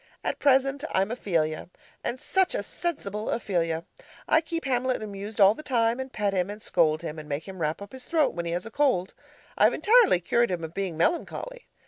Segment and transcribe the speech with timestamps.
[0.23, 1.69] At present I'm Ophelia
[2.03, 3.85] and such a sensible Ophelia!
[4.27, 7.47] I keep Hamlet amused all the time, and pet him and scold him and make
[7.47, 9.13] him wrap up his throat when he has a cold.
[9.59, 11.67] I've entirely cured him of being melancholy.